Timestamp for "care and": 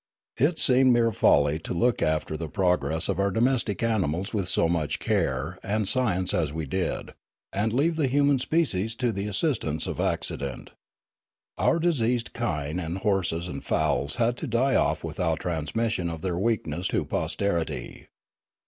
4.97-5.87